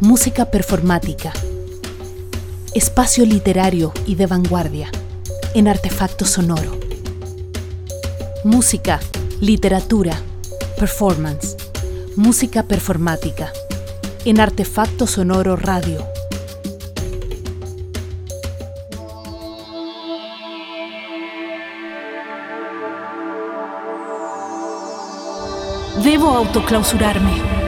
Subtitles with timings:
[0.00, 1.32] Música performática.
[2.72, 4.92] Espacio literario y de vanguardia
[5.54, 6.78] en artefacto sonoro.
[8.44, 9.00] Música,
[9.40, 10.16] literatura,
[10.78, 11.56] performance.
[12.14, 13.52] Música performática
[14.24, 16.06] en artefacto sonoro radio.
[26.04, 27.67] Debo autoclausurarme,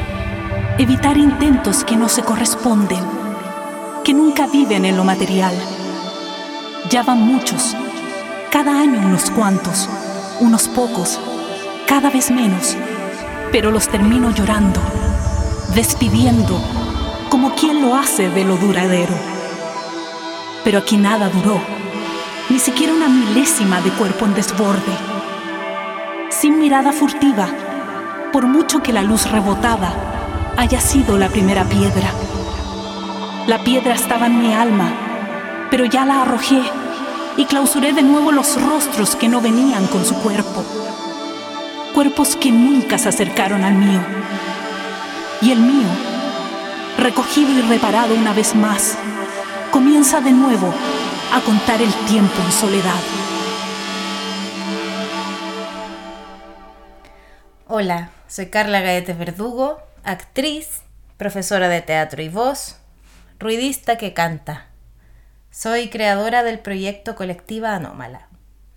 [0.81, 3.05] evitar intentos que no se corresponden,
[4.03, 5.53] que nunca viven en lo material.
[6.89, 7.77] Ya van muchos,
[8.51, 9.91] cada año unos cuantos,
[10.41, 11.21] unos pocos,
[11.87, 12.79] cada vez menos,
[13.53, 14.81] pero los termino llorando,
[15.75, 16.59] despidiendo,
[17.29, 19.15] como quien lo hace de lo duradero.
[20.65, 21.61] Pero aquí nada duró,
[22.49, 24.97] ni siquiera una milésima de cuerpo en desborde.
[26.31, 27.51] Sin mirada furtiva,
[28.33, 30.11] por mucho que la luz rebotada
[30.57, 32.11] haya sido la primera piedra.
[33.47, 34.93] La piedra estaba en mi alma,
[35.71, 36.63] pero ya la arrojé
[37.37, 40.65] y clausuré de nuevo los rostros que no venían con su cuerpo.
[41.95, 44.01] Cuerpos que nunca se acercaron al mío.
[45.41, 45.89] Y el mío,
[46.99, 48.97] recogido y reparado una vez más,
[49.71, 50.73] comienza de nuevo
[51.33, 53.01] a contar el tiempo en soledad.
[57.69, 60.83] Hola, soy Carla Gaete Verdugo, actriz,
[61.17, 62.79] profesora de teatro y voz,
[63.39, 64.69] ruidista que canta.
[65.51, 68.29] Soy creadora del proyecto Colectiva Anómala,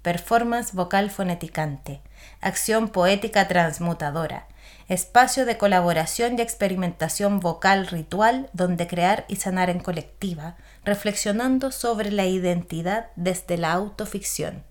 [0.02, 2.02] performance vocal foneticante,
[2.42, 4.48] acción poética transmutadora,
[4.90, 12.12] espacio de colaboración y experimentación vocal ritual donde crear y sanar en colectiva, reflexionando sobre
[12.12, 14.64] la identidad desde la autoficción.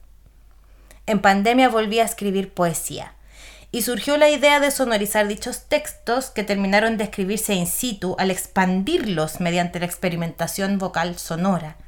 [1.07, 3.15] En pandemia volví a escribir poesía
[3.73, 8.31] y surgió la idea de sonorizar dichos textos que terminaron de escribirse in situ al
[8.31, 11.79] expandirlos mediante la experimentación vocal sonora.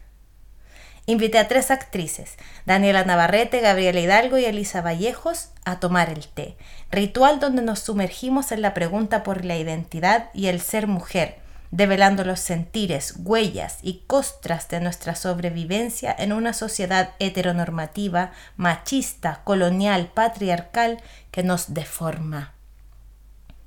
[1.07, 6.57] Invité a tres actrices, Daniela Navarrete, Gabriela Hidalgo y Elisa Vallejos, a tomar el té,
[6.91, 11.44] ritual donde nos sumergimos en la pregunta por la identidad y el ser mujer,
[11.75, 20.13] develando los sentires, huellas y costras de nuestra sobrevivencia en una sociedad heteronormativa, machista, colonial,
[20.15, 21.03] patriarcal
[21.33, 22.55] que nos deforma.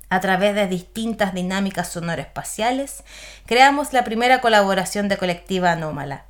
[0.08, 3.04] A través de distintas dinámicas sonorespaciales,
[3.44, 6.24] creamos la primera colaboración de colectiva anómala,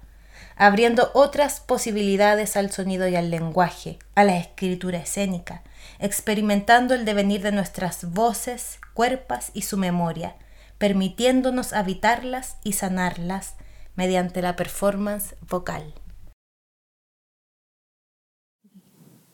[0.57, 5.63] abriendo otras posibilidades al sonido y al lenguaje, a la escritura escénica,
[6.01, 10.35] experimentando el devenir de nuestras voces, cuerpos y su memoria,
[10.79, 13.57] permitiéndonos habitarlas y sanarlas
[13.97, 15.93] mediante la performance vocal.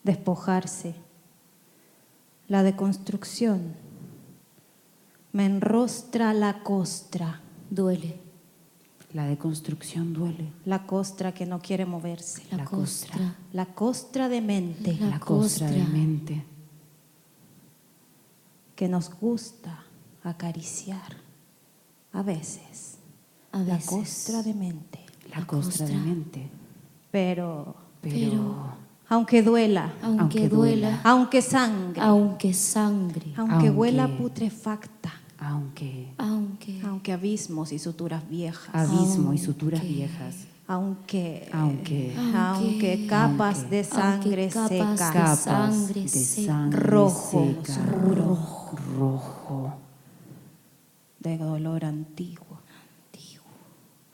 [0.03, 0.95] Despojarse.
[2.49, 3.75] La deconstrucción.
[5.33, 7.41] Me enrostra la costra.
[7.71, 8.21] Duele.
[9.13, 10.53] La deconstrucción duele.
[10.65, 12.43] La costra que no quiere moverse.
[12.51, 13.37] La, costra.
[13.53, 14.97] La costra de mente.
[15.01, 16.45] La, costra de mente.
[18.77, 19.85] Que nos gusta
[20.23, 21.24] acariciar.
[22.15, 22.97] A veces.
[23.53, 23.91] A La veces.
[23.91, 25.01] costra de mente.
[25.37, 26.49] La costra de mente.
[27.11, 28.55] Pero, Pero,
[29.09, 37.13] aunque duela, Aunque, duela, aunque sangre, aunque sangre, aunque, aunque- huela putrefacta, aunque aunque, aunque
[37.13, 40.35] abismos y suturas viejas, abismo y suturas Aunque- viejas,
[40.67, 48.39] aunque, aunque aunque capas de sangre capas seca, de capas sangre de sangre Rojo, oscuro.
[48.99, 49.73] rojo,
[51.25, 52.45] de dolor antiguo.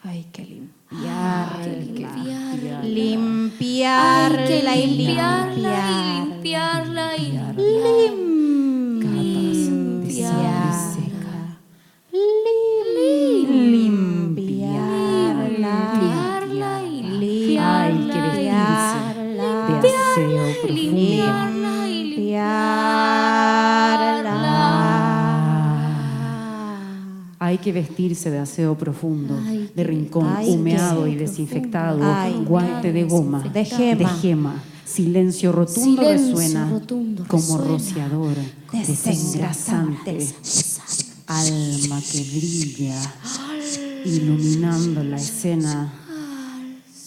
[0.03, 2.82] Hay que limpiar, que limpiarla.
[2.82, 6.25] limpiarla, Hay limpiarla y limpiarla.
[6.25, 8.30] limpiarla y limpiarla.
[27.60, 33.05] Que vestirse de aseo profundo, Hay de rincón Hay humeado y desinfectado, Ay, guante de
[33.05, 34.08] goma, de gema.
[34.20, 34.62] gema.
[34.85, 37.69] Silencio rotundo Silencio resuena rotundo como resuena.
[38.08, 38.35] rociador,
[38.73, 40.19] desengrasante,
[41.26, 43.00] alma que brilla,
[44.05, 45.93] iluminando la escena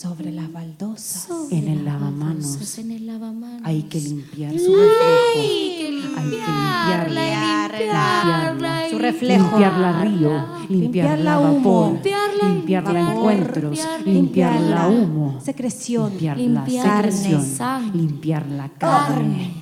[0.01, 1.23] sobre las baldosas.
[1.27, 2.77] Sobre en el lavamanos.
[2.77, 3.61] En el lavamanos.
[3.65, 11.39] Hay que limpiar su reflejo, Hay que hay limpiarla limpiarla, su reflejo, limpiarla río, limpiarla,
[11.39, 19.53] humo, limpiarla, limpiarla encuentros, limpiarla, humo, secreción, limpiarla secreción, limpiarla carne,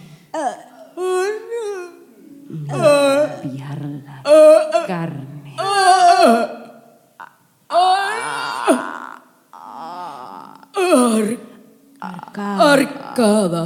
[2.48, 4.22] limpiarla
[4.88, 5.32] carne.
[12.02, 12.74] Arcada.
[12.74, 13.66] Arcada.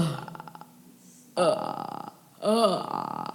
[1.38, 3.34] Ah, ah.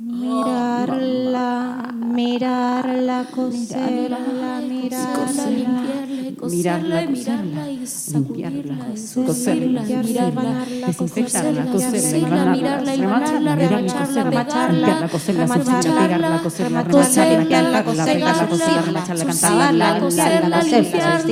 [0.00, 4.18] Mirarla, mirarla, coserla,
[4.62, 12.44] mirarla, limpiarla y coserla, Mirarla, y mirarla y limpiarla, sacudirla, coserla, mirarla, desinfectarla, coserla, coserla,
[12.52, 20.00] mirarla y remanarla, remacharla, remacharla, coserla, pegarla, coserla, coserla, pegarla, coserla, coserla, remacharla, coserla, coserla,
[20.00, 20.60] remacharla, coserla,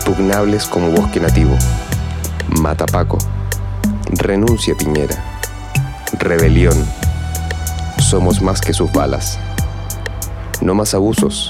[0.01, 1.55] Inexpugnables como bosque nativo.
[2.59, 3.19] Mata Paco.
[4.09, 5.15] Renuncia Piñera.
[6.13, 6.73] Rebelión.
[7.99, 9.37] Somos más que sus balas.
[10.59, 11.49] No más abusos,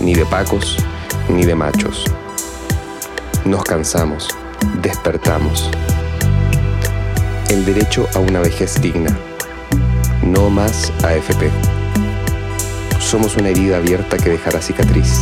[0.00, 0.78] ni de pacos,
[1.28, 2.04] ni de machos.
[3.44, 4.26] Nos cansamos,
[4.82, 5.70] despertamos.
[7.50, 9.16] El derecho a una vejez digna.
[10.24, 11.52] No más AFP.
[12.98, 15.20] Somos una herida abierta que dejará cicatriz.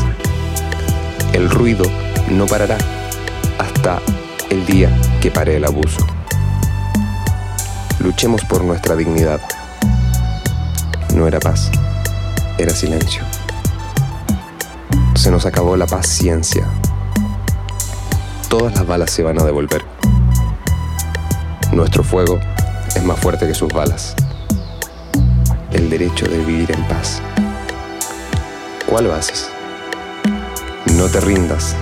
[1.34, 1.84] El ruido
[2.30, 2.78] no parará
[3.58, 4.00] hasta
[4.50, 4.90] el día
[5.20, 6.06] que pare el abuso.
[7.98, 9.40] Luchemos por nuestra dignidad.
[11.14, 11.70] No era paz,
[12.56, 13.22] era silencio.
[15.14, 16.66] Se nos acabó la paciencia.
[18.48, 19.84] Todas las balas se van a devolver.
[21.72, 22.38] Nuestro fuego
[22.94, 24.14] es más fuerte que sus balas.
[25.72, 27.20] El derecho de vivir en paz.
[28.86, 29.50] ¿Cuál bases?
[30.96, 31.76] No te rindas,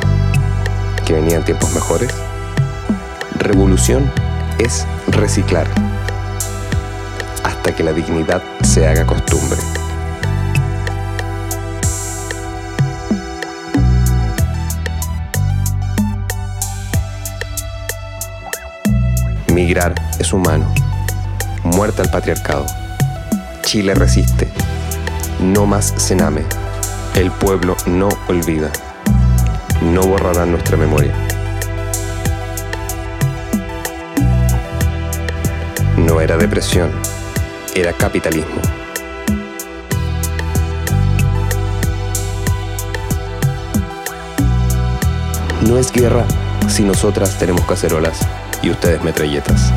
[1.08, 2.10] que venían tiempos mejores.
[3.38, 4.12] Revolución
[4.58, 5.66] es reciclar
[7.42, 9.58] hasta que la dignidad se haga costumbre.
[19.54, 20.66] Migrar es humano.
[21.64, 22.66] Muerta al patriarcado.
[23.62, 24.46] Chile resiste.
[25.40, 26.42] No más cename.
[27.14, 28.70] El pueblo no olvida.
[29.82, 31.14] No borrará nuestra memoria.
[35.96, 36.90] No era depresión,
[37.74, 38.60] era capitalismo.
[45.66, 46.24] No es guerra
[46.68, 48.20] si nosotras tenemos cacerolas
[48.62, 49.72] y ustedes metralletas.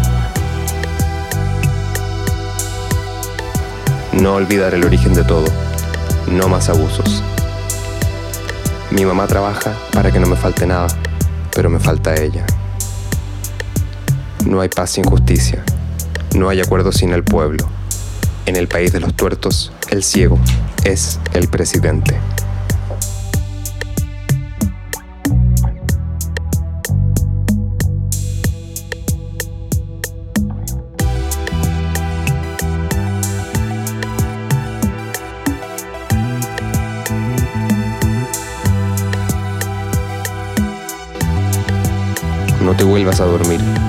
[4.13, 5.47] No olvidar el origen de todo,
[6.27, 7.24] no más abusos.
[8.91, 10.88] Mi mamá trabaja para que no me falte nada,
[11.55, 12.45] pero me falta ella.
[14.45, 15.63] No hay paz sin justicia,
[16.35, 17.69] no hay acuerdo sin el pueblo.
[18.45, 20.38] En el país de los tuertos, el ciego
[20.83, 22.19] es el presidente.
[43.21, 43.81] A dormir.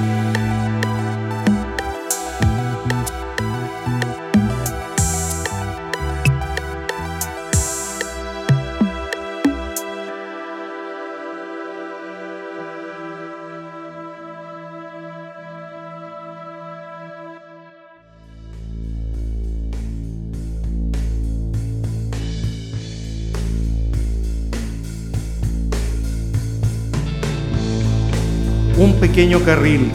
[29.02, 29.90] Pequeño carril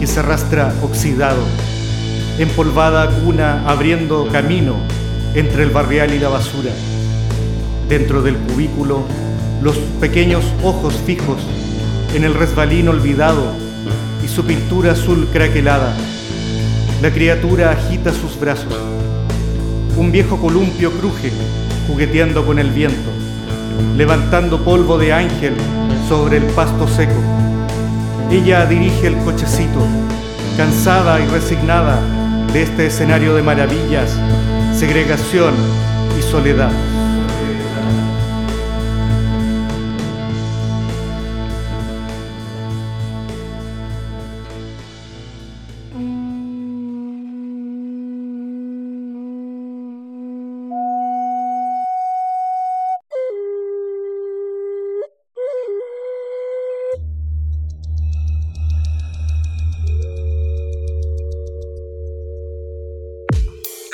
[0.00, 1.44] que se arrastra oxidado,
[2.40, 4.74] empolvada cuna abriendo camino
[5.36, 6.72] entre el barrial y la basura.
[7.88, 9.04] Dentro del cubículo,
[9.62, 11.40] los pequeños ojos fijos
[12.16, 13.44] en el resbalín olvidado
[14.24, 15.94] y su pintura azul craquelada.
[17.00, 18.74] La criatura agita sus brazos.
[19.96, 21.30] Un viejo columpio cruje,
[21.86, 23.10] jugueteando con el viento,
[23.96, 25.54] levantando polvo de ángel
[26.08, 27.47] sobre el pasto seco.
[28.30, 29.80] Ella dirige el cochecito,
[30.58, 31.98] cansada y resignada
[32.52, 34.18] de este escenario de maravillas,
[34.74, 35.54] segregación
[36.18, 36.70] y soledad.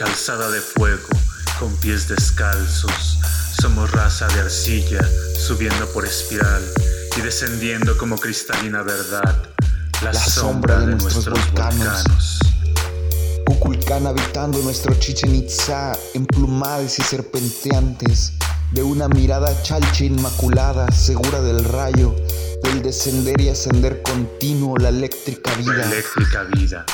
[0.05, 1.09] Calzada de fuego,
[1.59, 3.19] con pies descalzos.
[3.59, 5.01] Somos raza de arcilla,
[5.39, 6.63] subiendo por espiral
[7.17, 9.43] y descendiendo como cristalina verdad,
[10.03, 12.05] la, sombra, de, nuestros, volcanos.
[13.47, 18.35] Kukulkan habitando nuestro Chichen Itza, emplumadas y serpenteantes,
[18.73, 22.15] de una mirada chalcha inmaculada, segura del rayo,
[22.63, 25.73] del descender y ascender continuo, la eléctrica vida.
[25.73, 26.85] La eléctrica vida.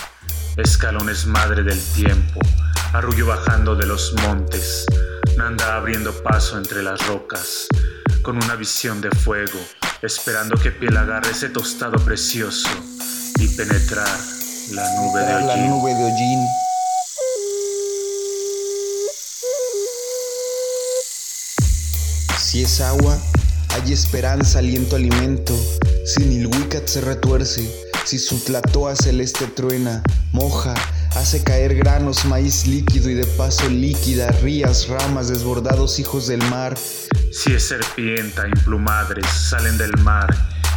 [0.57, 2.41] Escalones madre del tiempo,
[2.93, 4.87] arrullo bajando de los montes,
[5.37, 7.69] Nanda abriendo paso entre las rocas,
[8.23, 9.59] con una visión de fuego,
[10.03, 12.69] esperando que piel agarre ese tostado precioso
[13.39, 14.09] y penetrar
[14.73, 16.47] la nube de La nube de hollín.
[22.39, 23.17] Si es agua,
[23.71, 25.55] hay esperanza, aliento, alimento.
[26.05, 27.71] Si Nilhuicat se retuerce,
[28.05, 30.75] si su tlatoa celeste truena, moja,
[31.17, 36.77] hace caer granos, maíz líquido y de paso líquida, rías, ramas, desbordados hijos del mar.
[37.33, 40.29] Si es serpienta, implumadres, salen del mar,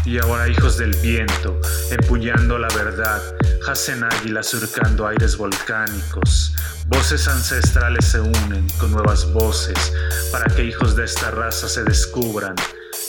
[0.06, 1.60] y ahora hijos del viento,
[1.92, 3.22] empuñando la verdad,
[3.68, 6.54] hacen águilas surcando aires volcánicos.
[6.88, 9.94] Voces ancestrales se unen con nuevas voces
[10.32, 12.56] para que hijos de esta raza se descubran,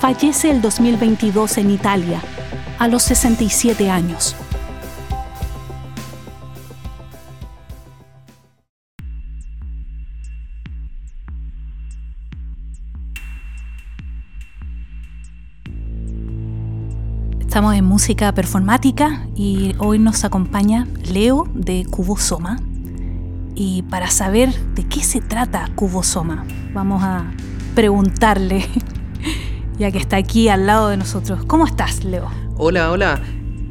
[0.00, 2.20] Fallece el 2022 en Italia,
[2.78, 4.36] a los 67 años.
[17.40, 22.60] Estamos en música performática y hoy nos acompaña Leo de Cubosoma.
[23.60, 27.24] Y para saber de qué se trata Cubosoma, vamos a
[27.74, 28.64] preguntarle,
[29.80, 31.44] ya que está aquí al lado de nosotros.
[31.44, 32.28] ¿Cómo estás, Leo?
[32.56, 33.20] Hola, hola.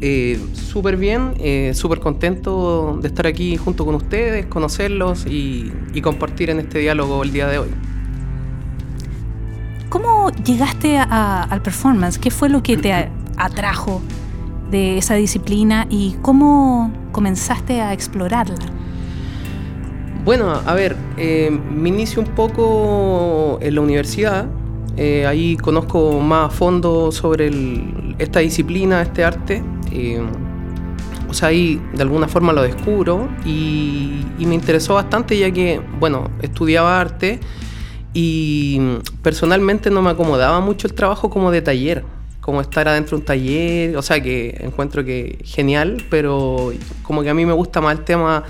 [0.01, 6.01] Eh, súper bien, eh, súper contento de estar aquí junto con ustedes, conocerlos y, y
[6.01, 7.70] compartir en este diálogo el día de hoy.
[9.88, 12.20] ¿Cómo llegaste a- al performance?
[12.20, 12.94] ¿Qué fue lo que te
[13.38, 14.01] atrajo
[14.70, 18.58] de esa disciplina y cómo comenzaste a explorarla?
[20.27, 24.46] Bueno, a ver, eh, me inicio un poco en la universidad.
[24.98, 29.63] eh, ahí conozco más a fondo sobre el- esta disciplina, este arte.
[29.89, 30.19] eh,
[31.29, 35.79] o sea, ahí de alguna forma lo descubro y, y me interesó bastante ya que,
[35.98, 37.39] bueno, estudiaba arte
[38.13, 38.81] y
[39.24, 42.03] personalmente no me acomodaba mucho el trabajo como de taller,
[42.41, 47.29] como estar adentro de un taller, o sea que encuentro que genial, pero como que
[47.29, 48.43] a mí me gusta más el tema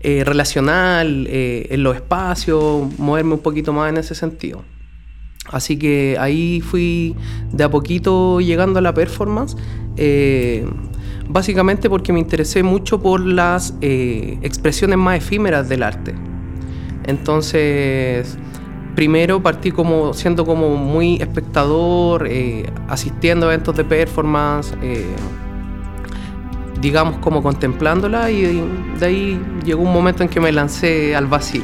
[0.00, 4.62] eh, relacional, eh, en los espacios, moverme un poquito más en ese sentido.
[5.50, 7.16] Así que ahí fui
[7.52, 9.56] de a poquito llegando a la performance,
[9.96, 10.64] eh,
[11.28, 16.14] básicamente porque me interesé mucho por las expresiones más efímeras del arte.
[17.04, 18.38] Entonces,
[18.94, 22.28] primero partí como siendo como muy espectador,
[22.88, 24.74] asistiendo a eventos de performance,
[26.80, 28.62] digamos como contemplándola y
[28.98, 31.62] de ahí llegó un momento en que me lancé al vacío.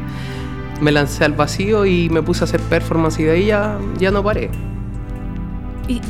[0.80, 4.10] me lancé al vacío y me puse a hacer performance y de ahí ya, ya
[4.10, 4.50] no paré.
[5.88, 6.00] ¿Y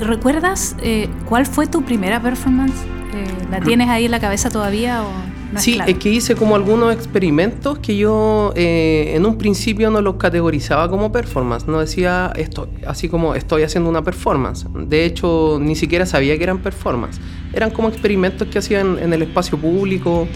[0.00, 2.76] ¿Recuerdas eh, cuál fue tu primera performance?
[3.14, 5.02] Eh, ¿La tienes ahí en la cabeza todavía?
[5.02, 5.35] O...
[5.52, 5.92] No sí, es claro.
[5.92, 10.88] es que hice como algunos experimentos que yo eh, en un principio no los categorizaba
[10.90, 11.66] como performance.
[11.68, 14.66] No decía esto, así como estoy haciendo una performance.
[14.74, 17.20] De hecho, ni siquiera sabía que eran performance.
[17.52, 20.26] Eran como experimentos que hacían en el espacio público,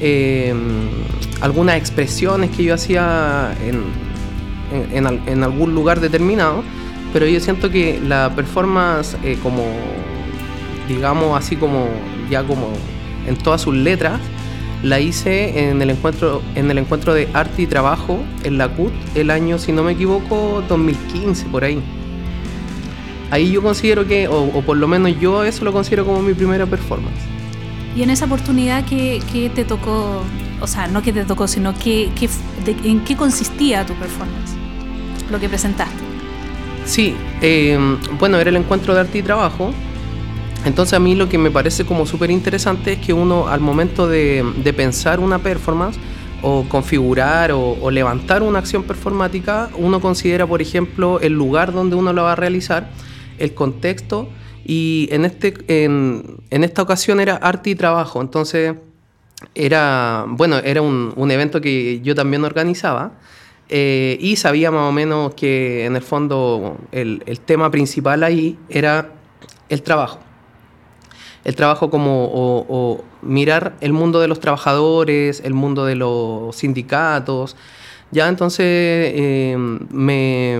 [0.00, 0.52] eh,
[1.40, 3.82] algunas expresiones que yo hacía en,
[4.92, 6.62] en- en en algún lugar determinado.
[7.12, 9.62] Pero yo siento que la performance eh, como,
[10.88, 11.86] digamos así como,
[12.30, 12.68] ya como
[13.26, 14.20] en todas sus letras,
[14.82, 18.92] la hice en el encuentro, en el encuentro de arte y trabajo en la CUT
[19.14, 21.80] el año, si no me equivoco, 2015, por ahí.
[23.30, 26.32] Ahí yo considero que, o, o por lo menos yo eso lo considero como mi
[26.32, 27.18] primera performance.
[27.96, 30.22] Y en esa oportunidad que, que te tocó,
[30.60, 32.28] o sea, no que te tocó, sino que, que
[32.64, 34.52] de- en qué consistía tu performance,
[35.30, 35.96] lo que presentaste.
[36.86, 37.78] Sí, eh,
[38.18, 39.74] bueno, era el encuentro de arte y trabajo.
[40.64, 44.08] Entonces a mí lo que me parece como súper interesante es que uno al momento
[44.08, 45.98] de, de pensar una performance
[46.42, 52.12] o configurar o, levantar una acción performática, uno considera, por ejemplo, el lugar donde uno
[52.12, 52.90] la va a realizar,
[53.38, 54.28] el contexto
[54.64, 58.20] y en, este, en, en esta ocasión era arte y trabajo.
[58.20, 58.74] Entonces
[59.54, 63.12] era, bueno, era un, un evento que yo también organizaba
[63.68, 68.58] eh, y sabía más o menos que en el fondo el, el tema principal ahí
[68.68, 69.12] era
[69.68, 70.27] el trabajo.
[71.44, 77.56] El trabajo como o, mirar el mundo de los trabajadores, el mundo de los sindicatos.
[78.10, 79.56] Ya entonces eh,
[79.90, 80.58] me,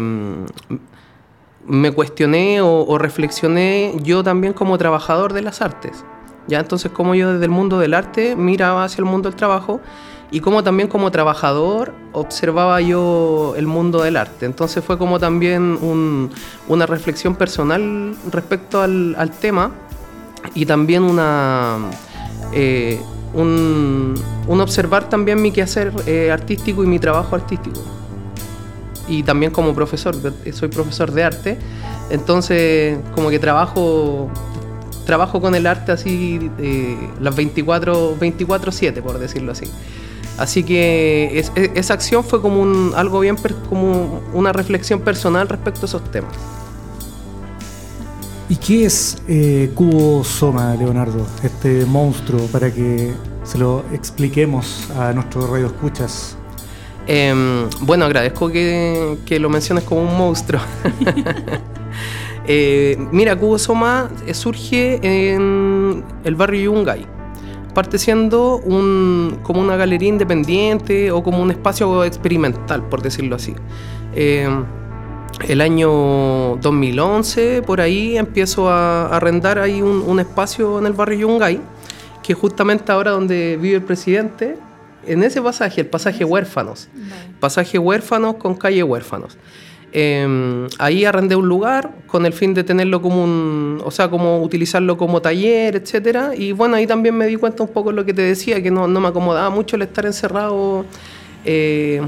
[1.66, 6.04] me cuestioné o, reflexioné yo también como trabajador de las artes.
[6.46, 9.80] Ya entonces como yo desde el mundo del arte miraba hacia el mundo del trabajo
[10.30, 14.46] y como también como trabajador observaba yo el mundo del arte.
[14.46, 16.30] Entonces fue como también un-
[16.68, 19.72] una reflexión personal respecto al tema
[20.54, 21.78] y también una
[22.52, 23.00] eh,
[23.34, 24.14] un,
[24.60, 27.80] observar también mi quehacer eh, artístico y mi trabajo artístico.
[29.06, 31.58] Y también como profesor de- soy profesor de arte
[32.10, 34.30] entonces como que trabajo
[35.06, 39.66] trabajo con el arte así eh, las 24 24 7 por decirlo así.
[40.38, 43.36] Así que es- es- esa acción fue como un algo bien
[43.68, 46.32] como una reflexión personal respecto a esos temas
[48.50, 51.26] ¿Y qué es eh, Cubo Soma, Leonardo?
[51.42, 53.12] Este monstruo, para que
[53.44, 56.34] se lo expliquemos a nuestros radioescuchas.
[57.06, 60.60] Em, bueno, agradezco que, lo menciones como un monstruo.
[62.50, 67.04] Eh, mira, Cubo Soma eh, surge en el barrio Yungay.
[67.74, 73.54] Parte siendo un, como una galería independiente o como un espacio experimental, por decirlo así.
[75.40, 80.92] Em, el año 2011, por ahí, empiezo a arrendar ahí un, un espacio en el
[80.92, 81.60] barrio Yungay,
[82.22, 84.56] que justamente ahora donde vive el presidente,
[85.06, 86.88] en ese pasaje, el pasaje Huérfanos.
[87.40, 89.38] Pasaje Huérfanos con calle Huérfanos.
[89.90, 94.42] Eh, ahí arrendé un lugar con el fin de tenerlo como un, o sea, como
[94.42, 96.32] utilizarlo como taller, etcétera.
[96.36, 98.70] Y bueno, ahí también me di cuenta un poco de lo que te decía, que
[98.70, 100.84] no, no me acomodaba mucho el estar encerrado
[101.44, 102.02] eh,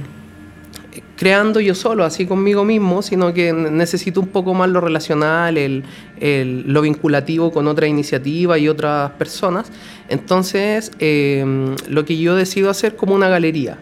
[1.21, 5.59] creando yo solo, así conmigo mismo, sino que ne- necesito un poco más lo relacional,
[5.59, 5.85] el,
[6.19, 9.71] el- lo vinculativo con otra iniciativa y otras personas.
[10.09, 11.45] Entonces, eh,
[11.91, 13.77] lo que yo decido hacer como una galería,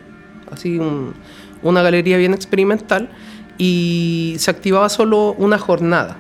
[0.51, 1.15] así un-
[1.63, 3.09] una galería bien experimental,
[3.57, 6.17] y se activaba solo una jornada.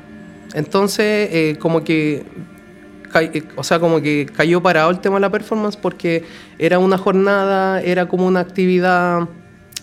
[0.54, 2.26] Entonces, eh, como que
[3.20, 6.22] eh, o sea, como que cayó parado el tema de la performance porque
[6.60, 9.26] era una jornada, era como una actividad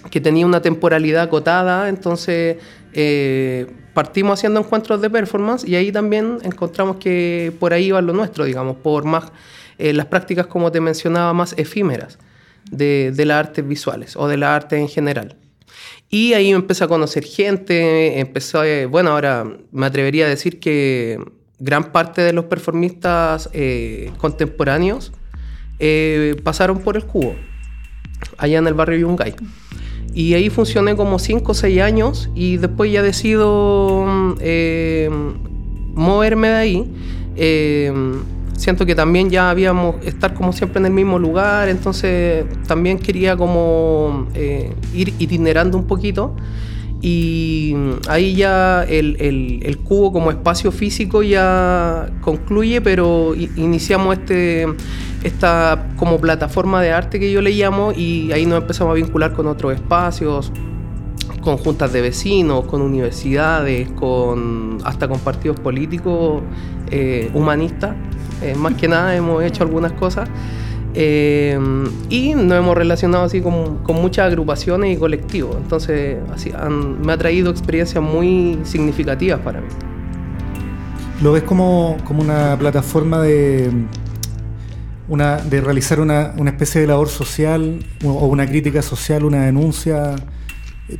[0.09, 2.57] que tenía una temporalidad acotada, entonces
[2.93, 8.13] eh, partimos haciendo encuentros de performance y ahí también encontramos que por ahí iba lo
[8.13, 9.31] nuestro, digamos, por más
[9.77, 12.19] eh, las prácticas, como te mencionaba, más efímeras
[12.71, 15.37] de, de las artes visuales o de la arte en general.
[16.09, 21.19] Y ahí empecé a conocer gente, empecé, bueno, ahora me atrevería a decir que
[21.59, 25.13] gran parte de los performistas eh, contemporáneos
[25.79, 27.35] eh, pasaron por el cubo,
[28.37, 29.35] allá en el barrio Yungay.
[30.15, 34.05] Y ahí funcioné como 5 o 6 años y después ya decido
[34.39, 35.09] eh,
[35.93, 36.93] moverme de ahí.
[37.35, 37.91] Eh,
[38.57, 43.35] siento que también ya habíamos estar como siempre en el mismo lugar, entonces también quería
[43.35, 46.33] como eh, ir itinerando un poquito.
[47.01, 47.75] Y
[48.07, 54.65] ahí ya el, el- cubo como espacio físico ya concluye, pero iniciamos este,
[55.23, 59.33] esta como plataforma de arte que yo le llamo y ahí nos empezamos a vincular
[59.33, 60.51] con otros espacios,
[61.41, 66.41] con juntas de vecinos, con universidades, con hasta con partidos políticos
[66.89, 67.95] eh, humanistas.
[68.41, 70.27] Eh, más que nada hemos hecho algunas cosas.
[70.97, 71.59] Eh,
[72.09, 75.57] y nos hemos relacionado así con, con, muchas agrupaciones y colectivos.
[75.57, 79.67] Entonces, así han, me ha traído experiencias muy significativas para mí.
[81.21, 83.69] ¿Lo ves como, como una plataforma de,
[85.09, 90.15] una, de realizar una, una, especie de labor social o una crítica social, una denuncia?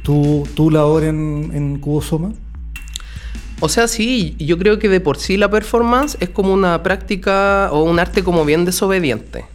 [0.04, 2.34] ¿Tu, tu labor en, en Cubo Soma?
[3.62, 7.70] O sea, sí, yo creo que de por sí la performance es como una práctica
[7.72, 9.46] o un arte como bien desobediente.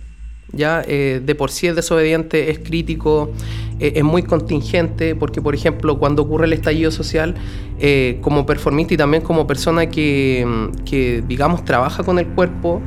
[0.52, 3.30] Ya eh, de por sí es desobediente, es crítico,
[3.78, 7.34] eh, es muy contingente, porque por ejemplo cuando ocurre el estallido social,
[7.78, 12.82] eh, como performista y también como persona que, que digamos trabaja con el cuerpo,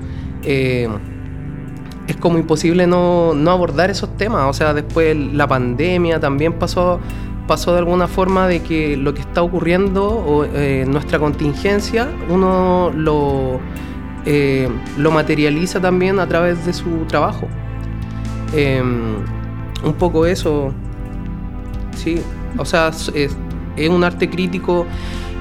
[0.46, 4.50] es como imposible no, no, abordar esos temas.
[4.50, 7.00] O sea, después la pandemia también pasó,
[7.48, 10.46] pasó de alguna forma de que lo que está ocurriendo, o
[10.86, 13.62] nuestra contingencia, uno lo,
[14.26, 17.48] eh, lo materializa también a través de su trabajo.
[18.54, 18.82] Eh,
[19.84, 20.74] un poco eso,
[21.96, 22.22] sí.
[22.58, 23.36] O sea, es,
[23.76, 24.86] es un arte crítico.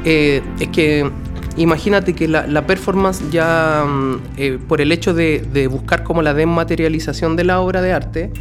[0.05, 1.11] es que
[1.57, 3.85] imagínate que la, la performance ya,
[4.37, 8.33] eh, por el hecho de, de, buscar como la desmaterialización de la obra de arte,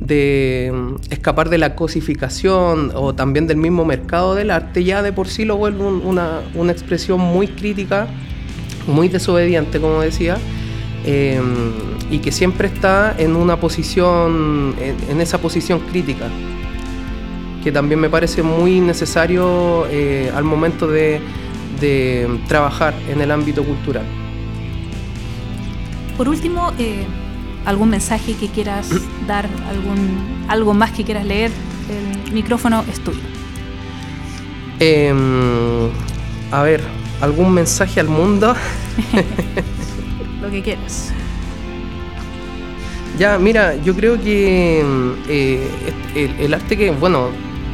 [0.00, 5.12] de um, escapar de la cosificación o también del mismo mercado del arte, ya de
[5.12, 8.08] por sí lo vuelve un, una, una, expresión muy crítica,
[8.86, 10.38] muy desobediente, como decía,
[11.04, 11.40] eh,
[12.10, 16.28] y que siempre está en una posición, en, en esa posición crítica
[17.62, 21.20] que también me parece muy necesario eh, al momento de,
[21.80, 24.04] de trabajar en el ámbito cultural.
[26.16, 27.04] Por último, eh,
[27.64, 28.90] ¿algún mensaje que quieras
[29.26, 29.48] dar?
[29.68, 31.50] Algún, ¿Algo más que quieras leer?
[32.26, 33.20] El micrófono es tuyo.
[34.80, 35.12] Eh,
[36.50, 36.82] a ver,
[37.22, 38.54] ¿algún mensaje al mundo?
[40.42, 41.10] Lo que quieras.
[43.18, 44.82] Ya, mira, yo creo que
[45.28, 45.68] eh,
[46.14, 47.30] el, el, arte que, bueno,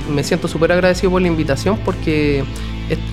[0.08, 2.44] me siento súper agradecido por la invitación porque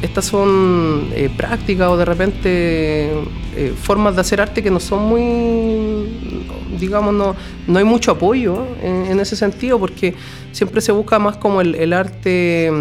[0.01, 3.09] estas son eh, prácticas o de repente
[3.55, 6.47] eh, formas de hacer arte que no son muy,
[6.79, 7.35] digamos, no,
[7.67, 10.15] no hay mucho apoyo en, en, ese sentido porque
[10.51, 12.71] siempre se busca más como el, el arte,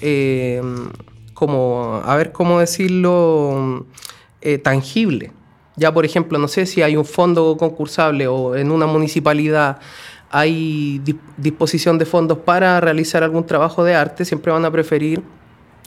[0.00, 0.62] eh,
[1.36, 3.84] como, a ver cómo decirlo,
[4.40, 5.32] eh, tangible.
[5.76, 9.78] Ya, por ejemplo, no sé si hay un fondo concursable o en una municipalidad
[10.30, 11.02] hay
[11.36, 15.22] disposición de fondos para realizar algún trabajo de arte, siempre van a preferir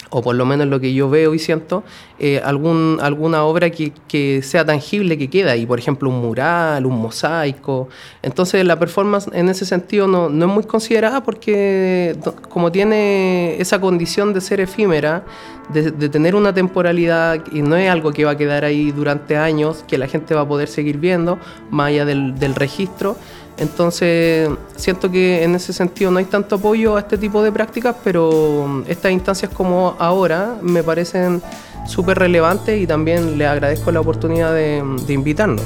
[0.09, 1.83] o por lo menos lo que yo veo y siento,
[2.17, 6.85] eh, algún, alguna obra que, que, sea tangible que queda ahí, por ejemplo un mural,
[6.85, 7.89] un mosaico.
[8.21, 12.17] Entonces la performance en ese sentido no, no es muy considerada porque
[12.49, 15.23] como tiene esa condición de ser efímera,
[15.71, 19.37] de, de, tener una temporalidad y no es algo que va a quedar ahí durante
[19.37, 21.37] años, que la gente va a poder seguir viendo,
[21.69, 23.15] más allá del, del registro.
[23.59, 27.95] Entonces, siento que en ese sentido no hay tanto apoyo a este tipo de prácticas,
[28.03, 31.41] pero estas instancias como ahora me parecen
[31.85, 35.65] súper relevantes y también le agradezco la oportunidad de, de invitarnos.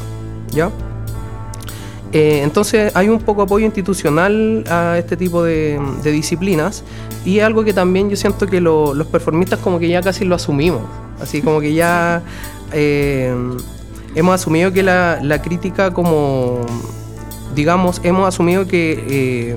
[0.50, 0.72] ¿ya?
[2.14, 6.84] Eh, entonces, hay un poco apoyo institucional a este tipo de, de disciplinas
[7.26, 10.36] y algo que también yo siento que lo, los performistas como que ya casi lo
[10.36, 10.82] asumimos,
[11.22, 12.24] así como que ya
[12.72, 13.36] eh,
[14.16, 16.62] hemos asumido que la crítica como
[17.54, 19.56] digamos, hemos asumido que eh,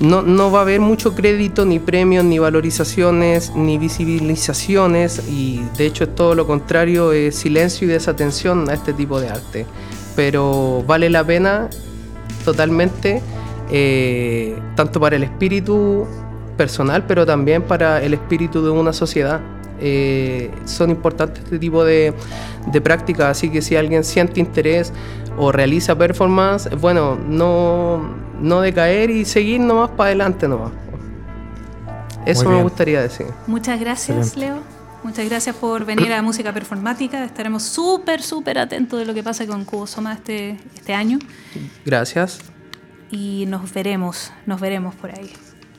[0.00, 5.86] no, no, va a haber mucho crédito, ni premios, ni valorizaciones, ni visibilizaciones, y de
[5.86, 9.66] hecho es todo lo contrario, es silencio y desatención a este tipo de arte.
[10.14, 11.70] Pero vale la pena
[12.44, 13.22] totalmente,
[13.70, 16.06] eh, tanto para el espíritu
[16.56, 19.40] personal, pero también para el espíritu de una sociedad.
[19.78, 22.14] Eh, son importantes este tipo de,
[22.66, 24.92] de prácticas, así que si alguien siente interés
[25.36, 30.72] o realiza performance, bueno, no, no decaer y seguir nomás para adelante nomás.
[32.24, 33.26] Eso me gustaría decir.
[33.46, 34.54] Muchas gracias, Excelente.
[34.54, 34.76] Leo.
[35.04, 37.24] Muchas gracias por venir a Música Performática.
[37.24, 41.20] Estaremos súper, súper atentos de lo que pasa con Cubo Soma este, este año.
[41.84, 42.40] Gracias.
[43.12, 45.32] Y nos veremos, nos veremos por ahí.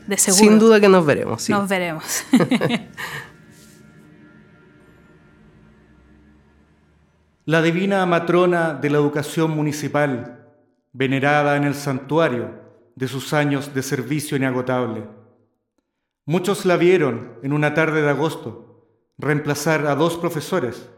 [0.08, 0.42] De seguro.
[0.42, 1.52] Sin duda que nos veremos, sí.
[1.52, 2.24] Nos veremos.
[7.48, 10.50] la divina matrona de la educación municipal,
[10.92, 12.60] venerada en el santuario
[12.94, 15.08] de sus años de servicio inagotable.
[16.26, 18.86] Muchos la vieron en una tarde de agosto
[19.18, 20.90] reemplazar a dos profesores,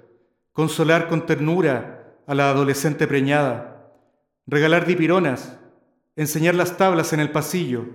[0.51, 3.93] consolar con ternura a la adolescente preñada,
[4.47, 5.59] regalar dipironas,
[6.15, 7.85] enseñar las tablas en el pasillo,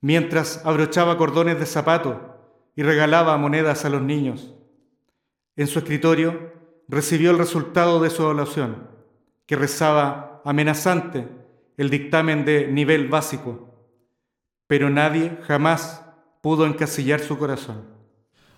[0.00, 2.36] mientras abrochaba cordones de zapato
[2.74, 4.52] y regalaba monedas a los niños.
[5.54, 6.55] En su escritorio,
[6.88, 8.88] recibió el resultado de su evaluación,
[9.46, 11.28] que rezaba amenazante
[11.76, 13.68] el dictamen de nivel básico,
[14.66, 16.02] pero nadie jamás
[16.42, 17.82] pudo encasillar su corazón.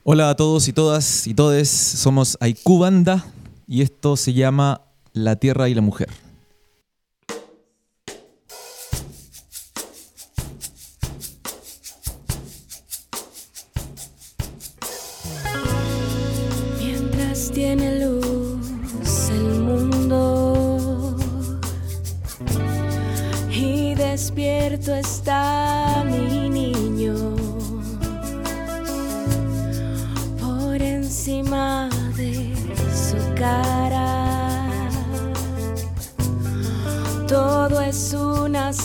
[0.05, 3.27] Hola a todos y todas y todes, somos Aiku Banda
[3.67, 6.09] y esto se llama La Tierra y la Mujer.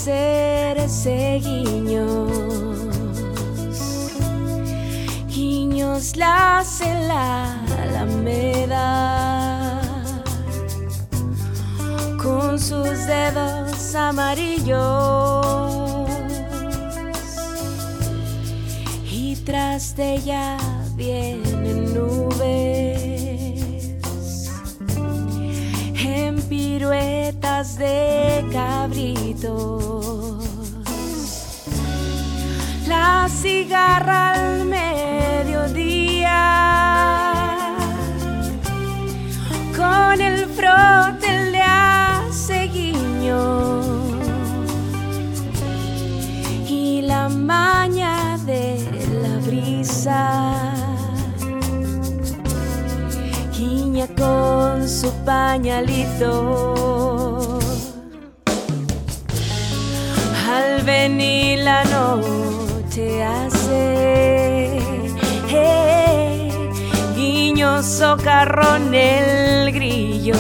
[0.04, 2.30] Hacerse guiños.
[5.30, 8.82] Guiños las en la alameda.
[12.22, 15.46] Con sus dedos amarillos.
[19.10, 20.58] Y tras de ella
[20.98, 22.84] vienen nubes.
[25.96, 27.13] En piruetas
[27.44, 30.46] de cabritos.
[32.88, 36.40] La cigarra al mediodía.
[39.76, 43.82] Con el frote le hace guiño
[46.66, 48.78] y la maña de
[49.22, 50.64] la brisa.
[53.52, 57.13] Guiña con su pañalito
[61.04, 64.78] al venir la noche hace.
[65.50, 66.50] Eh,
[67.16, 70.36] guiño socarrón el grillo.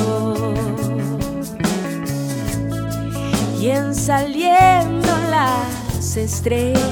[3.59, 6.83] Y en saliendo las estrellas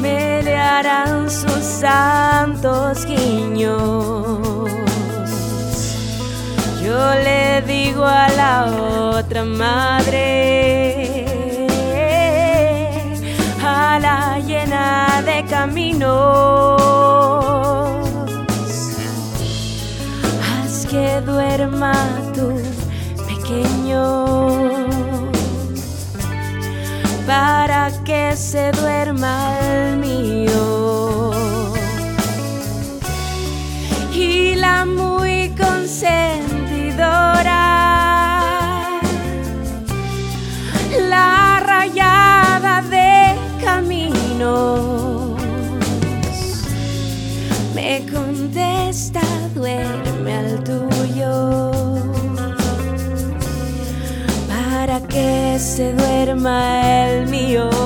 [0.00, 4.68] me harán sus santos guiños.
[6.82, 7.57] Yo le
[8.04, 8.66] a la
[9.16, 11.24] otra madre,
[13.64, 16.80] a la llena de caminos,
[20.48, 21.92] haz que duerma
[22.34, 22.60] tu
[23.26, 24.26] pequeño,
[27.26, 29.67] para que se duerma
[56.28, 57.77] duerma el mío.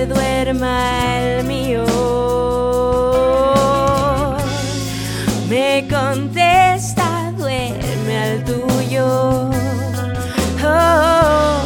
[0.00, 1.84] Se duerma el mío.
[5.46, 9.50] Me contesta, duerme al tuyo.
[10.64, 11.60] Oh,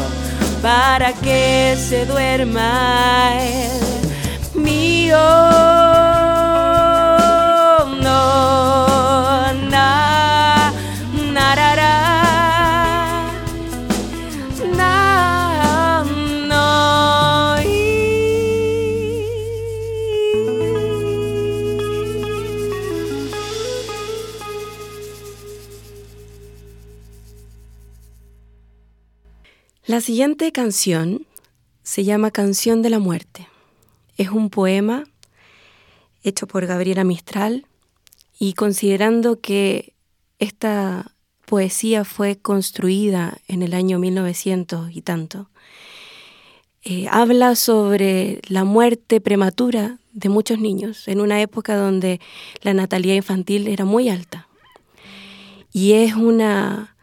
[0.60, 5.53] para que se duerma el mío.
[29.94, 31.24] La siguiente canción
[31.84, 33.46] se llama Canción de la Muerte.
[34.16, 35.04] Es un poema
[36.24, 37.64] hecho por Gabriela Mistral
[38.36, 39.94] y considerando que
[40.40, 41.12] esta
[41.46, 45.48] poesía fue construida en el año 1900 y tanto,
[46.82, 52.20] eh, habla sobre la muerte prematura de muchos niños, en una época donde
[52.62, 54.48] la natalidad infantil era muy alta.
[55.72, 56.96] Y es una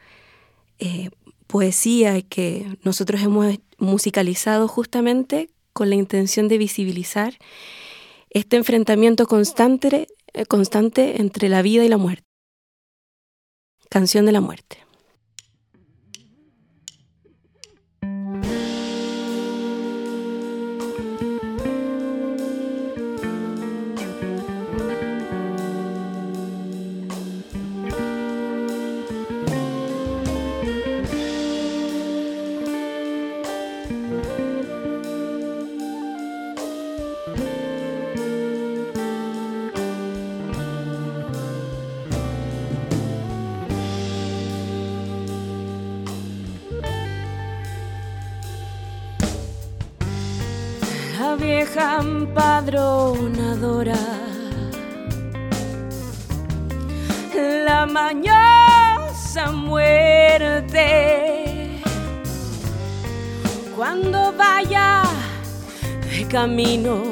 [0.80, 1.10] eh,
[1.52, 7.38] poesía que nosotros hemos musicalizado justamente con la intención de visibilizar
[8.30, 12.24] este enfrentamiento constante, eh, constante entre la vida y la muerte.
[13.90, 14.78] Canción de la muerte.
[52.32, 54.00] Empadronadora,
[57.66, 60.88] la mañosa muerte,
[63.76, 65.04] cuando vaya
[66.10, 67.04] de camino,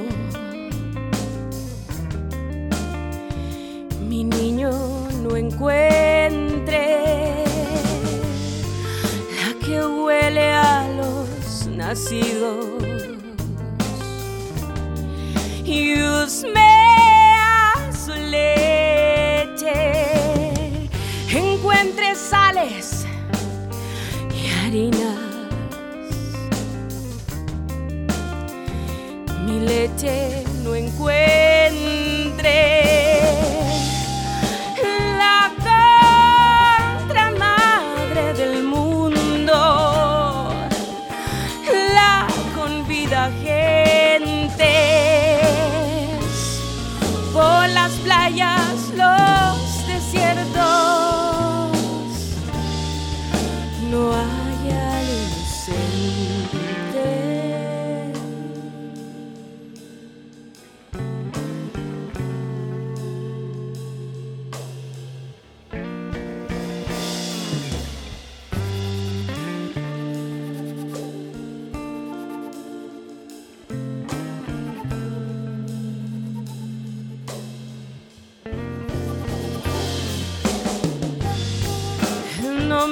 [4.07, 4.71] mi niño
[5.21, 7.03] no encuentre
[9.35, 12.68] la que huele a los nacidos
[15.79, 16.18] y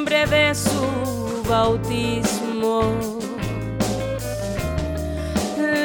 [0.07, 2.81] nombre de su bautismo.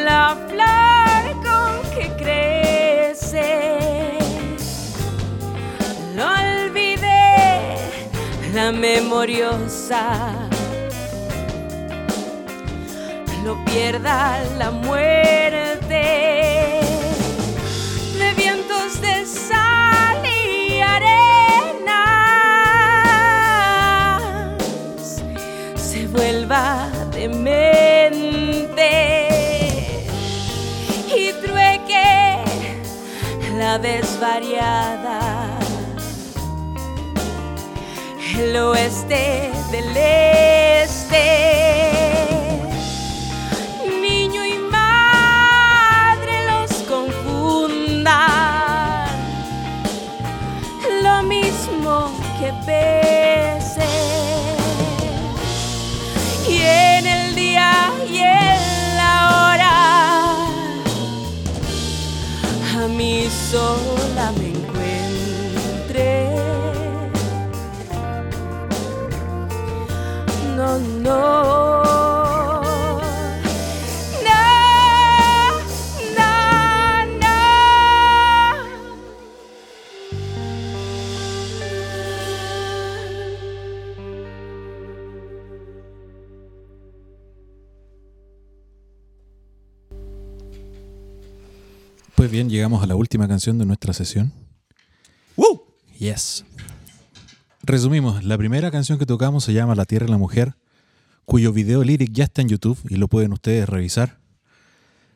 [0.04, 4.18] La flor con que crece,
[6.14, 7.78] lo olvidé,
[8.54, 10.48] la memoriosa.
[13.44, 16.31] No pierda la muerte
[33.82, 35.20] la desvariada
[38.38, 41.26] el oeste del este.
[44.00, 48.12] Niño y madre los confundan.
[51.02, 53.86] Lo mismo que pese
[56.48, 58.18] y en el día y
[64.32, 64.51] mí
[92.33, 94.33] bien, llegamos a la última canción de nuestra sesión.
[95.37, 95.66] ¡Woo!
[95.98, 96.46] Yes.
[97.62, 100.56] Resumimos, la primera canción que tocamos se llama La Tierra y la Mujer,
[101.26, 104.18] cuyo video lyric ya está en YouTube y lo pueden ustedes revisar.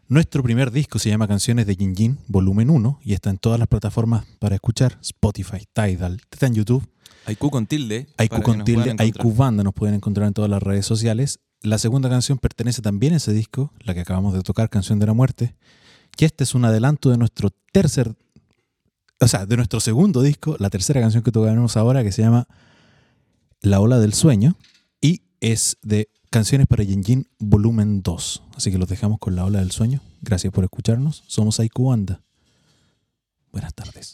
[0.08, 3.58] Nuestro primer disco se llama Canciones de Yin Yin, volumen 1, y está en todas
[3.58, 6.86] las plataformas para escuchar, Spotify, Tidal, está en YouTube.
[7.26, 8.08] IQ con tilde.
[8.18, 9.34] IQ con tilde, IQ.
[9.34, 11.40] Banda nos pueden encontrar en todas las redes sociales.
[11.62, 15.06] La segunda canción pertenece también a ese disco, la que acabamos de tocar, Canción de
[15.06, 15.56] la Muerte,
[16.16, 18.14] que este es un adelanto de nuestro tercer,
[19.20, 22.48] o sea, de nuestro segundo disco, la tercera canción que tocamos ahora, que se llama
[23.60, 24.56] La Ola del Sueño,
[25.00, 28.42] y es de Canciones para Yenjin Volumen 2.
[28.56, 30.02] Así que los dejamos con la ola del sueño.
[30.20, 31.22] Gracias por escucharnos.
[31.28, 32.20] Somos Aiku Anda.
[33.52, 34.12] Buenas tardes.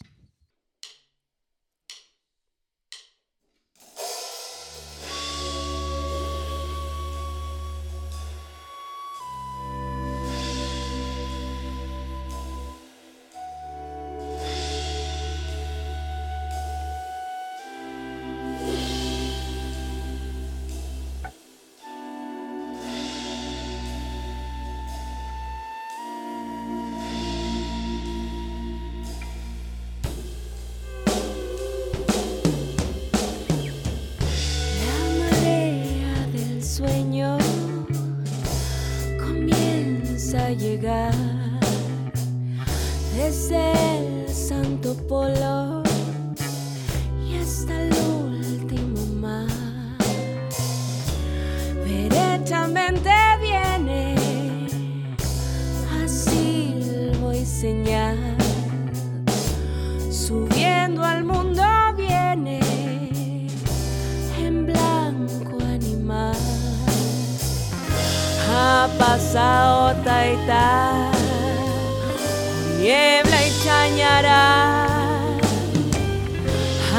[72.93, 74.43] Niebla y chañará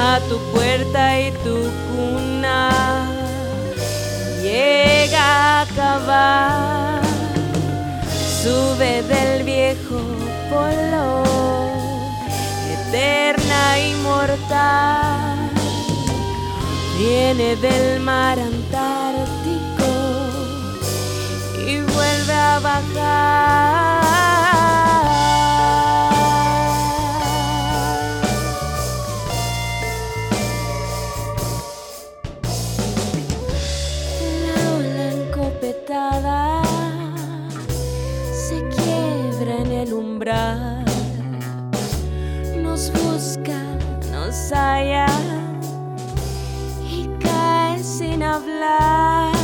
[0.08, 1.56] a tu puerta y tu
[1.88, 2.60] cuna
[4.42, 7.02] llega a acabar.
[8.42, 10.00] Sube del viejo
[10.50, 11.06] polo,
[12.76, 15.38] eterna inmortal
[16.98, 19.90] viene del mar Antártico
[21.66, 24.03] y vuelve a bajar.
[42.56, 43.60] Nos busca,
[44.10, 45.06] nos halla
[46.82, 49.34] y cae sin hablar.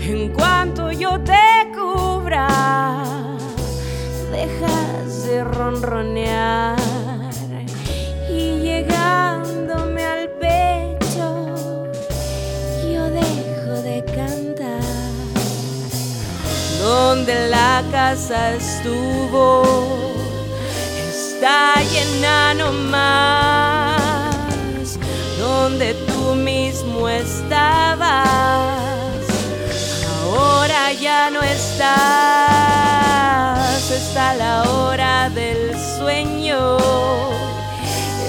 [0.00, 2.46] En cuanto yo te cubra,
[4.30, 6.75] dejas de ronronear
[17.76, 19.62] la casa estuvo,
[21.10, 23.98] está llena nomás.
[25.38, 28.08] Donde tú mismo estabas,
[30.22, 31.90] ahora ya no estás.
[33.90, 36.78] Está la hora del sueño,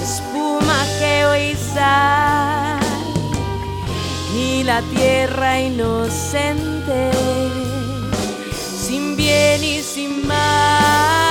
[0.02, 2.78] espuma que hoy sal
[4.36, 7.10] y la tierra inocente,
[10.38, 11.27] sin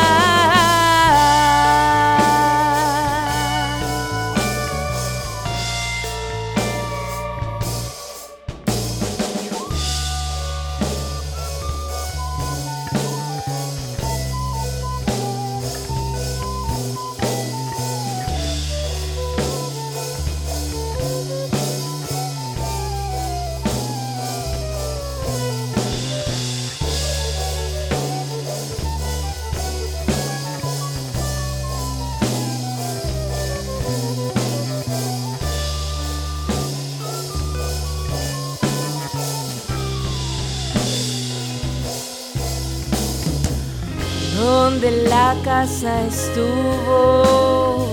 [45.43, 47.88] casa estuvo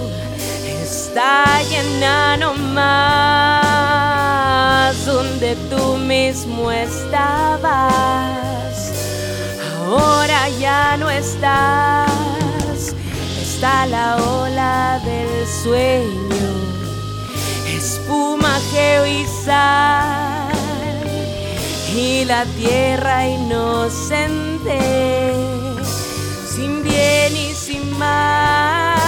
[0.83, 2.85] está llena nomás
[5.07, 7.73] donde tú mismo estabas
[9.87, 12.95] ahora ya no estás
[13.43, 16.51] está la ola del sueño
[17.67, 19.25] espuma geo y
[22.25, 24.79] la tierra inocente
[27.99, 28.99] mal.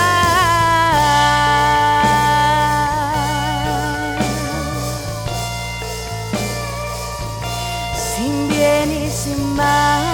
[7.94, 10.05] Sin bien y sin mal.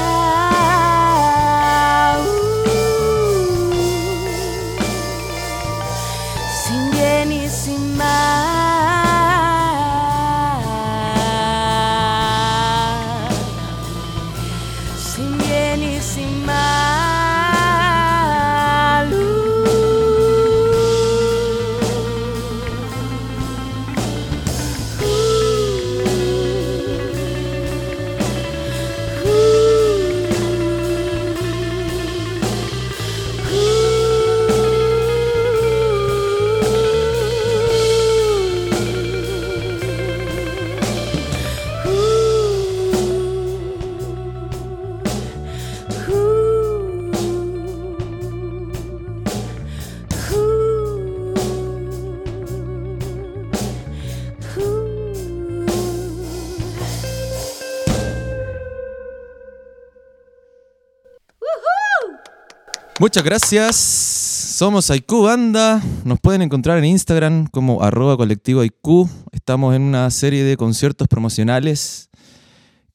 [63.03, 63.74] Muchas gracias.
[63.74, 65.82] Somos Aiku Banda.
[66.05, 69.11] Nos pueden encontrar en Instagram como arroba colectivo Aiku.
[69.32, 72.11] Estamos en una serie de conciertos promocionales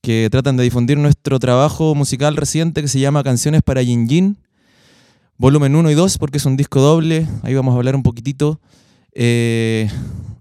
[0.02, 4.38] que tratan de difundir nuestro trabajo musical reciente que se llama Canciones para Yin Yin.
[5.38, 7.28] Volumen 1 y 2 porque es un disco doble.
[7.44, 8.62] Ahí vamos a hablar un poquitito.
[9.12, 9.90] Eh,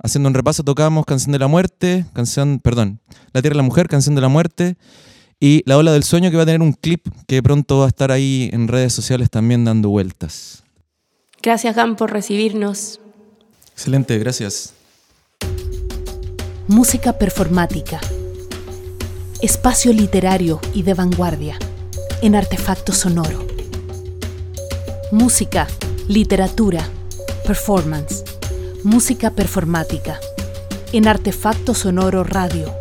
[0.01, 3.01] haciendo un repaso tocamos Canción de la Muerte, canción, perdón,
[3.33, 4.77] La Tierra de la Mujer, Canción de la Muerte
[5.41, 7.89] y La Ola del Sueño que va a tener un clip que pronto va a
[7.89, 10.63] estar ahí en redes sociales también dando vueltas.
[11.43, 13.01] Gracias, Gam, por recibirnos.
[13.73, 14.73] Excelente, gracias.
[16.67, 18.01] Música performática.
[19.43, 21.59] Espacio literario y de vanguardia
[22.23, 23.47] en artefacto sonoro.
[25.13, 25.69] Música,
[26.09, 26.89] literatura,
[27.47, 28.25] performance.
[28.83, 30.19] Música performática
[30.93, 32.73] en artefacto sonoro radio